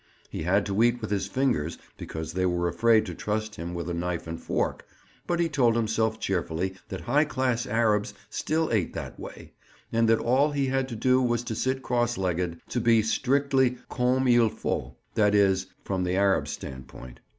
He 0.31 0.41
had 0.41 0.65
to 0.65 0.81
eat 0.81 0.99
with 0.99 1.11
his 1.11 1.27
fingers 1.27 1.77
because 1.95 2.33
they 2.33 2.47
were 2.47 2.67
afraid 2.67 3.05
to 3.05 3.13
trust 3.13 3.53
him 3.53 3.75
with 3.75 3.87
a 3.87 3.93
knife 3.93 4.25
and 4.25 4.41
fork, 4.41 4.83
but 5.27 5.39
he 5.39 5.47
told 5.47 5.75
himself 5.75 6.19
cheerfully 6.19 6.73
that 6.89 7.01
high 7.01 7.23
class 7.23 7.67
Arabs 7.67 8.15
still 8.27 8.71
ate 8.71 8.93
that 8.95 9.19
way, 9.19 9.53
and 9.93 10.09
that 10.09 10.17
all 10.17 10.49
he 10.49 10.65
had 10.65 10.89
to 10.89 10.95
do 10.95 11.21
was 11.21 11.43
to 11.43 11.53
sit 11.53 11.83
cross 11.83 12.17
legged, 12.17 12.59
to 12.69 12.81
be 12.81 13.03
strictly 13.03 13.77
comme 13.91 14.27
il 14.27 14.49
faut—that 14.49 15.35
is, 15.35 15.67
from 15.83 16.03
the 16.03 16.15
Arab's 16.15 16.49
standpoint. 16.49 17.19